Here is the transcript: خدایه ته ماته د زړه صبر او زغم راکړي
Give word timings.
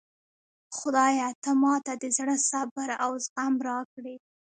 خدایه 0.77 1.29
ته 1.43 1.51
ماته 1.61 1.93
د 2.01 2.05
زړه 2.17 2.35
صبر 2.49 2.89
او 3.03 3.11
زغم 3.25 3.53
راکړي 3.67 4.15